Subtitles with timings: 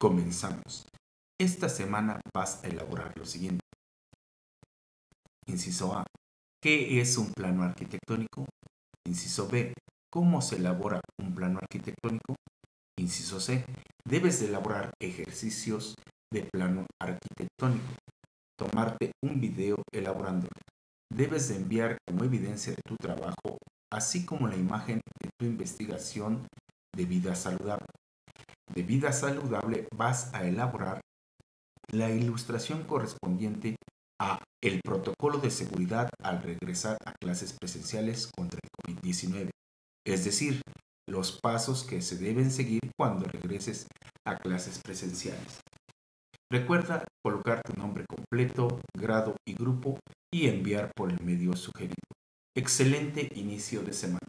[0.00, 0.86] Comenzamos.
[1.40, 3.64] Esta semana vas a elaborar lo siguiente.
[5.48, 6.04] Inciso A.
[6.62, 8.46] ¿Qué es un plano arquitectónico?
[9.04, 9.74] Inciso B.
[10.12, 12.36] ¿Cómo se elabora un plano arquitectónico?
[12.96, 13.64] Inciso C.
[14.06, 15.96] Debes de elaborar ejercicios
[16.32, 17.94] de plano arquitectónico.
[18.56, 20.52] Tomarte un video elaborándolo.
[21.12, 23.58] Debes de enviar como evidencia de tu trabajo,
[23.92, 26.46] así como la imagen de tu investigación
[26.94, 27.97] de vida saludable
[28.78, 31.00] de vida saludable vas a elaborar
[31.90, 33.74] la ilustración correspondiente
[34.20, 39.50] a el protocolo de seguridad al regresar a clases presenciales contra el COVID-19,
[40.06, 40.60] es decir,
[41.08, 43.88] los pasos que se deben seguir cuando regreses
[44.24, 45.58] a clases presenciales.
[46.48, 49.98] Recuerda colocar tu nombre completo, grado y grupo
[50.32, 51.96] y enviar por el medio sugerido.
[52.56, 54.28] Excelente inicio de semana.